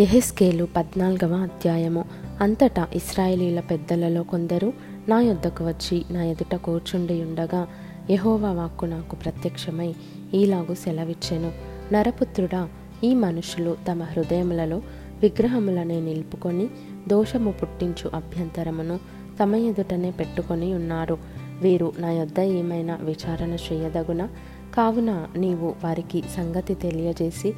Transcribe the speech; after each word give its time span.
ఎహెస్కేలు 0.00 0.68
పద్నాలుగవ 0.76 1.32
అధ్యాయము. 1.34 2.04
అంతటా 2.40 2.88
ఇస్రాయేలీల 2.94 3.60
పెద్దలలో 3.60 4.22
కొందరు 4.22 4.72
నా 5.08 5.20
యొద్దకు 5.20 5.64
వచ్చి 5.64 6.04
నా 6.10 6.24
ఎదుట 6.24 6.54
కూర్చుండి 6.54 7.22
ఉండగా 7.22 7.68
యహోవా 8.10 8.52
వాక్కు 8.52 8.86
నాకు 8.86 9.16
ప్రత్యక్షమై 9.16 9.94
ఈలాగు 10.34 10.74
సెలవిచ్చెను. 10.74 11.52
నరపుత్రుడా 11.92 12.68
ఈ 13.04 13.14
మనుషులు 13.14 13.76
తమ 13.88 14.02
హృదయములలో 14.02 14.82
విగ్రహములనే 15.22 16.00
నిలుపుకొని 16.00 16.68
దోషము 17.08 17.50
పుట్టించు 17.52 18.10
అభ్యంతరమును 18.14 19.00
తమ 19.42 19.54
ఎదుటనే 19.54 20.10
పెట్టుకొని 20.10 20.74
ఉన్నారు. 20.74 21.18
వీరు 21.62 21.92
నా 21.98 22.10
యొద్ద 22.10 22.40
ఏమైనా 22.40 22.98
విచారణ 23.02 23.56
చేయదగున? 23.72 24.28
కావున 24.74 25.26
నీవు 25.36 25.74
వారికి 25.84 26.22
సంగతి 26.36 26.74
తెలియజేసి 26.74 27.52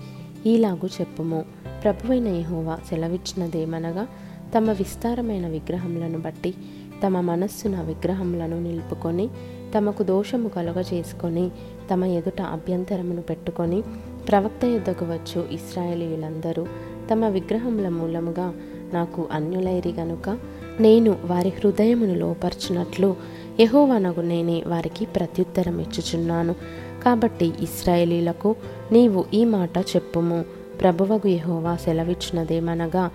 ఈలాగు 0.47 0.87
చెప్పుము. 0.87 1.45
ప్రభువైన 1.83 2.29
యహోవా 2.29 2.79
సెలవిచ్చినదేమనగా 2.89 4.05
తమ 4.55 4.71
విస్తారమైన 4.71 5.47
విగ్రహములను 5.49 6.19
బట్టి 6.19 6.55
తమ 7.03 7.21
మనస్సున 7.21 7.81
విగ్రహములను 7.81 8.61
నిలుపుకొని 8.61 9.27
తమకు 9.75 10.03
దోషము 10.03 10.49
కలుగజేసుకొని 10.49 11.51
తమ 11.91 12.05
ఎదుట 12.05 12.41
అభ్యంతరమును 12.43 13.23
పెట్టుకొని 13.23 13.83
ప్రవక్త 14.29 14.65
యుద్ధకు 14.65 15.05
వచ్చు 15.05 15.41
ఇస్రాయేలీయులందరూ 15.53 16.67
తమ 17.11 17.27
విగ్రహముల 17.29 17.89
మూలముగా 17.89 18.47
నాకు 18.93 19.29
అన్యులైరి 19.33 19.93
గనుక 19.93 20.29
నేను 20.81 21.17
వారి 21.25 21.53
హృదయమును 21.59 22.15
లోపర్చునట్లు 22.15 23.17
యహోవనగు 23.61 24.23
నేనే 24.23 24.63
వారికి 24.67 25.05
ప్రత్యుత్తరం 25.07 25.77
ఇచ్చుచున్నాను 25.81 26.55
కాబట్టి 27.05 27.53
ఇస్రాయేలీలకు 27.61 28.51
నీవు 28.93 29.25
ఈ 29.35 29.45
మాట 29.45 29.79
చెప్పుము. 29.97 30.39
ప్రభువగు 30.81 31.29
యహోవా 31.29 31.77
సెలవిచ్చినదేమనగా 31.77 33.11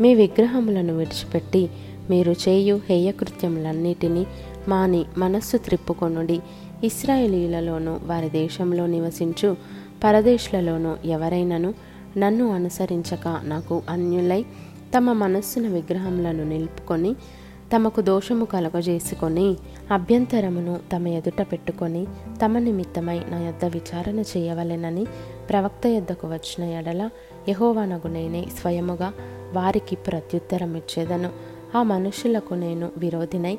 మీ 0.00 0.14
విగ్రహములను 0.14 0.96
విడిచిపెట్టి 0.96 1.70
మీరు 2.10 2.32
చేయు 2.32 2.80
హేయకృత్యములన్నిటినీ 2.88 4.26
మాని 4.68 5.04
మనస్సు 5.18 5.56
త్రిప్పుకొనుడి. 5.56 6.40
ఇస్రాయేలీలలోను 6.84 8.00
వారి 8.04 8.30
దేశంలో 8.30 8.86
నివసించు 8.86 9.56
పరదేశులలోను 10.04 10.96
ఎవరైనను 11.04 11.74
నన్ను 12.16 12.44
అనుసరించక 12.50 13.40
నాకు 13.44 13.82
అన్యులై 13.90 14.42
తమ 14.96 15.12
మనస్సును 15.12 15.68
విగ్రహములను 15.70 16.44
నిలుపుకొని 16.48 17.16
తమకు 17.72 18.00
దోషము 18.00 18.44
కలగజేసుకొని 18.44 19.56
అభ్యంతరమును 19.90 20.80
తమ 20.92 21.08
ఎదుట 21.08 21.42
పెట్టుకొని 21.42 22.06
తమ 22.44 22.58
నిమిత్తమై 22.58 23.18
నా 23.30 23.38
యొద్ద 23.40 23.64
విచారణ 23.64 24.20
చేయవలెనని 24.20 25.06
ప్రవక్త 25.50 25.86
యొద్దకు 25.86 26.26
వచ్చిన 26.28 26.68
ఎడల 26.68 27.10
యహోవానగు 27.48 28.08
నేనే 28.08 28.46
స్వయముగా 28.60 29.12
వారికి 29.52 29.96
ప్రత్యుత్తరం 29.96 30.76
ఇచ్చేదను 30.76 31.30
ఆ 31.74 31.82
మనుషులకు 31.82 32.54
నేను 32.54 32.90
విరోధినై 32.96 33.58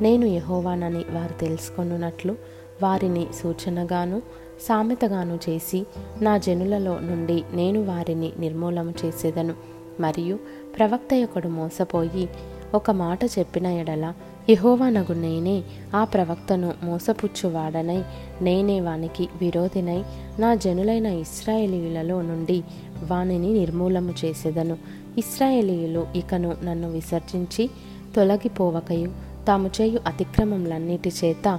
నేను 0.00 0.26
యహోవానని 0.26 1.04
వారు 1.10 1.32
తెలుసుకొనున్నట్లు 1.40 2.36
వారిని 2.82 3.26
సూచనగాను 3.42 4.22
సామెతగాను 4.60 5.38
చేసి 5.48 5.86
నా 6.22 6.38
జనులలో 6.38 7.00
నుండి 7.00 7.44
నేను 7.52 7.82
వారిని 7.84 8.32
నిర్మూలము 8.38 8.94
చేసేదను. 9.04 9.54
మరియు 10.00 10.38
ప్రవక్త 10.78 11.14
యొక్కడు 11.14 11.48
మోసపోయి 11.48 12.28
ఒక 12.74 12.90
మాట 12.90 13.24
చెప్పిన 13.24 13.66
ఎడల 13.66 14.12
యహోవానగు 14.50 15.12
నేనే 15.12 15.62
ఆ 15.94 16.04
ప్రవక్తను 16.04 16.74
మోసపుచ్చువాడనై 16.82 18.02
నేనే 18.42 18.80
వానికి 18.80 19.28
విరోధినై 19.40 20.02
నా 20.38 20.54
జనులైన 20.54 21.06
ఇస్రాయేలీలలో 21.06 22.22
నుండి 22.22 22.62
వానిని 23.10 23.52
నిర్మూలము 23.52 24.14
చేసేదను. 24.24 24.76
ఇస్రాయేలీయులు 25.18 26.06
ఇకను 26.16 26.56
నన్ను 26.64 26.90
విసర్జించి 26.90 27.70
తొలగిపోవకయు 28.16 29.12
తాము 29.46 29.70
చేయు 29.80 30.00
అతిక్రమములన్నిటి 30.06 31.12
చేత 31.24 31.58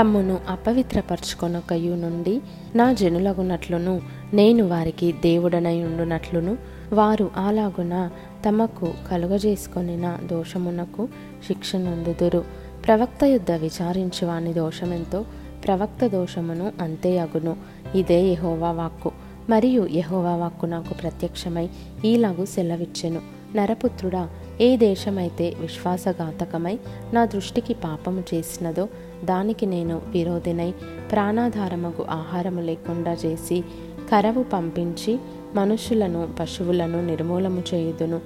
తమ్మును 0.00 0.38
అపవిత్రపరచుకొనకయు 0.48 1.94
నుండి 1.94 2.40
నా 2.74 2.92
జనులగునట్లును 2.92 4.00
నేను 4.34 4.68
వారికి 4.68 5.12
దేవుడనై 5.12 5.82
ఉండునట్లును 5.82 6.75
వారు 6.92 7.30
అలాగున 7.36 8.10
తమకు 8.48 8.88
కలుగజేసుకొనిన 9.10 10.18
దోషమునకు 10.24 11.08
శిక్షనందుదురు. 11.46 12.44
ప్రవక్త 12.86 13.24
యుద్ధ 13.24 13.52
విచారించు 13.52 14.26
వాని 14.26 14.52
దోషమెంతో 14.52 15.24
ప్రవక్త 15.64 16.06
దోషమును 16.06 16.72
అంతే 16.80 17.18
అగును. 17.18 17.56
ఇదే 17.94 18.22
యహోవా 18.22 18.70
వాక్కు. 18.70 19.10
మరియు 19.50 19.88
యహోవా 19.92 20.36
వాక్కు 20.36 20.66
నాకు 20.66 20.94
ప్రత్యక్షమై 20.94 21.68
ఈలాగు 22.04 22.44
సెలవిచ్చెను. 22.44 23.20
నరపుత్రుడా 23.56 24.28
ఏ 24.60 24.76
దేశమైతే 24.76 25.54
విశ్వాసఘాతకమై 25.60 26.78
నా 27.12 27.24
దృష్టికి 27.24 27.74
పాపము 27.74 28.24
చేసినదో 28.34 28.88
దానికి 29.24 29.66
నేను 29.66 30.02
విరోధినై 30.06 30.74
ప్రాణాధారముకు 31.12 32.04
ఆహారము 32.10 32.60
లేకుండా 32.60 33.12
చేసి 33.12 33.64
కరవు 34.12 34.42
పంపించి 34.42 35.18
మనుషులను 35.56 36.28
పశువులను 36.40 37.06
నిర్మూలము 37.06 37.62
చేయుదును. 37.74 38.20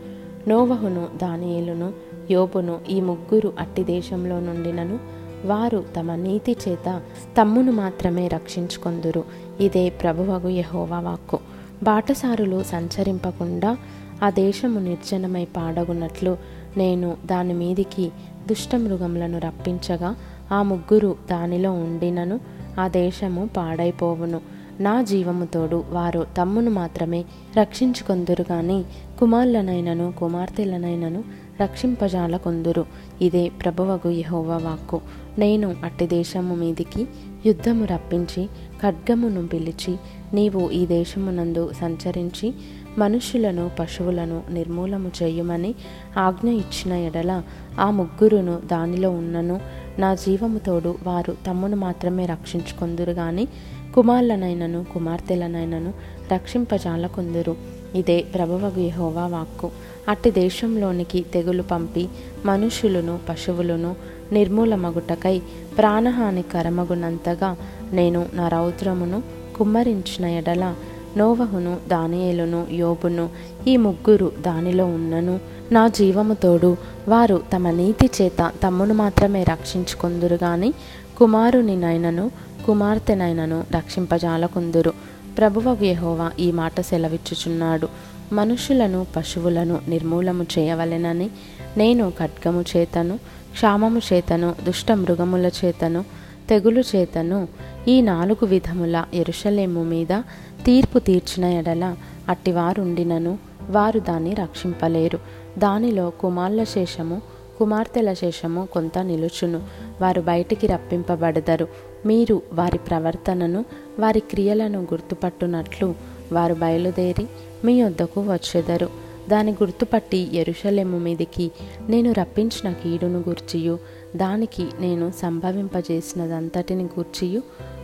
నోవహును 0.48 1.08
దానియేలును 1.22 1.92
యోబును 2.30 2.78
ఈ 2.90 3.00
ముగ్గురు 3.00 3.52
అట్టి 3.58 3.84
దేశంలో 3.84 4.40
నుండినను 4.40 4.98
వారు 5.46 5.84
తమ 5.98 6.14
నీతి 6.14 6.56
చేత 6.68 7.00
తమ్మును 7.40 7.72
మాత్రమే 7.72 8.28
రక్షించుకొందురు. 8.28 9.24
ఇదే 9.60 9.88
ప్రభువగు 9.90 10.48
యహోవా 10.48 11.00
వాక్కు. 11.00 11.38
బాటసారులు 11.82 12.62
సంచరింపకుండా 12.62 13.76
ఆ 14.22 14.30
దేశము 14.30 14.80
నిర్జనమై 14.80 15.44
పాడగున్నట్లు 15.44 16.36
నేను 16.76 17.16
దాని 17.26 17.54
మీదికి 17.54 18.10
దుష్టమృగములను 18.48 19.38
రప్పించగా 19.38 20.16
ఆ 20.52 20.62
ముగ్గురు 20.62 21.16
దానిలో 21.30 21.72
ఉండినను 21.72 22.40
ఆ 22.80 22.88
దేశము 22.88 23.50
పాడైపోవును. 23.56 24.40
నా 24.80 25.02
జీవముతోడు 25.02 25.84
వారు 25.90 26.26
తమ్మును 26.38 26.70
మాత్రమే 26.70 27.24
రక్షించుకొందురు 27.58 28.42
కానీ 28.42 28.84
కుమారులనైనను 29.20 30.12
కుమార్తెలనైనను 30.18 31.24
రక్షింపజాల 31.62 32.36
కొందురు 32.36 32.86
ఇదే 33.22 33.48
ప్రభువగు 33.48 34.10
యహోవా 34.10 34.56
వాక్కు. 34.56 35.00
నేను 35.38 35.76
అట్టి 35.84 36.06
దేశము 36.06 36.54
మీదికి 36.54 37.08
యుద్ధము 37.46 37.84
రప్పించి 37.84 38.46
ఖడ్గమును 38.82 39.46
పిలిచి 39.46 39.96
నీవు 40.34 40.70
ఈ 40.70 40.86
దేశమునందు 40.86 41.70
సంచరించి 41.80 42.54
మనుషులను 42.98 43.70
పశువులను 43.78 44.42
నిర్మూలము 44.50 45.10
చేయుమని 45.22 45.74
ఆజ్ఞ 46.18 46.48
ఇచ్చిన 46.48 46.92
ఎడల 46.92 47.42
ఆ 47.80 47.90
ముగ్గురును 47.90 48.60
దానిలో 48.66 49.10
ఉన్నను. 49.10 49.60
నా 49.98 50.14
జీవముతోడు 50.14 50.94
వారు 51.02 51.36
తమ్మును 51.46 51.76
మాత్రమే 51.76 52.26
రక్షించుకొందురు 52.26 53.12
కానీ 53.12 53.48
కుమారులనైనను 53.94 54.86
కుమార్తెలనైనను 54.94 55.92
రక్షింపజాలకుందురు. 56.32 57.56
ఇదే 57.94 58.24
ప్రభువగు 58.34 58.80
యహోవా 58.80 59.26
వాక్కు. 59.26 59.70
అట్టి 60.08 60.30
దేశంలోనికి 60.30 61.24
తెగులు 61.34 61.62
పంపి 61.62 62.08
మనుషులను 62.44 63.18
పశువులను 63.28 63.96
నిర్మూలమగుటకై 64.32 65.42
ప్రాణహాని 65.78 66.42
కరమగునంతగా 66.42 67.56
నేను 67.92 68.26
నా 68.34 68.48
రౌద్రమును 68.48 69.22
కుమ్మరించిన 69.56 70.26
ఎడల 70.26 70.74
నోవహును 71.16 71.76
దానియేలును 71.88 72.66
యోబును 72.72 73.28
ఈ 73.68 73.76
ముగ్గురు 73.76 74.32
దానిలో 74.40 74.84
ఉన్నను 74.84 75.40
నా 75.72 75.88
జీవముతోడు 75.88 76.76
వారు 77.08 77.42
తమ 77.54 77.70
నీతి 77.70 78.10
చేత 78.20 78.50
తమ్మును 78.62 78.94
మాత్రమే 78.94 79.42
రక్షించుకుందురు 79.42 80.34
గాని 80.34 80.72
కుమారునినైనను 81.18 82.30
కుమార్తెనైనను 82.70 83.64
రక్షింపజాలకుందురు. 83.76 84.92
ప్రభువగు 85.38 85.84
యెహోవా 85.84 86.30
ఈ 86.40 86.52
మాట 86.52 86.80
సెలవిచ్చుచున్నాడు. 86.80 87.88
మనుషులను 88.32 89.06
పశువులను 89.16 89.80
నిర్మూలము 89.88 90.46
చేయవలెనని 90.58 91.30
నేను 91.76 92.12
ఖడ్గము 92.20 92.64
చేతను 92.76 93.16
క్షామము 93.52 94.00
చేతను 94.12 94.54
దుష్ట 94.64 94.92
మృగముల 94.92 95.50
చేతను 95.64 96.04
తెగులు 96.48 96.80
చేతను 96.80 97.48
ఈ 97.88 98.00
నాలుగు 98.00 98.44
విధముల 98.46 99.04
ఎరుషలేము 99.14 99.84
మీద 99.84 100.22
తీర్పు 100.66 100.98
తీర్చిన 100.98 101.44
ఎడల 101.44 101.96
అట్టివారుండినను 102.28 103.38
వారు 103.70 103.98
దాన్ని 103.98 104.34
రక్షింపలేరు. 104.34 105.18
దానిలో 105.58 106.10
కుమార్ల 106.10 106.64
శేషము 106.64 107.22
కుమార్తెల 107.60 108.12
శేషము 108.12 108.68
కొంత 108.72 108.98
నిలుచును. 108.98 109.62
వారు 110.00 110.20
బయటికి 110.20 110.66
రప్పింపబడదరు. 110.66 111.68
మీరు 112.06 112.42
వారి 112.52 112.78
ప్రవర్తనను 112.78 113.64
వారి 113.98 114.20
క్రియలను 114.20 114.80
గుర్తుపట్టునట్లు 114.80 115.94
వారు 116.32 116.54
బయలుదేరి 116.54 117.26
మీ 117.64 117.82
వద్దకు 117.82 118.20
వచ్చెదరు. 118.20 118.88
దాని 119.30 119.52
గుర్తుపట్టి 119.52 120.36
ఎరుషలేము 120.36 120.98
మీదికి 120.98 121.50
నేను 121.88 122.12
రప్పించిన 122.12 122.72
కీడును 122.72 123.18
గూర్చియు 123.18 123.78
దానికి 124.16 124.66
నేను 124.80 125.12
సంభవింపజేసినదంతటిని 125.22 126.84
గూర్చియు 126.84 127.42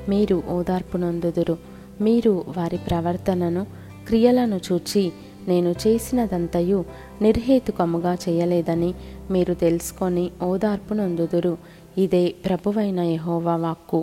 మీరు 0.08 0.42
ఓదార్పు 0.50 0.96
నొందుదురు 0.96 1.58
మీరు 2.00 2.44
వారి 2.56 2.76
ప్రవర్తనను 2.76 3.66
క్రియలను 4.06 4.60
చూచి 4.72 5.12
నేను 5.48 5.74
చేసినదంతయు 5.86 6.84
నిర్హేతుకముగా 7.22 8.14
చేయలేదని 8.28 8.94
మీరు 9.30 9.52
తెలుసుకొని 9.54 10.30
ఓదార్పు 10.42 10.94
నందుదురు 10.94 11.58
ఇదే 11.98 12.34
ప్రభువైన 12.46 13.00
యహోవా 13.00 13.56
వాక్కు. 13.56 14.02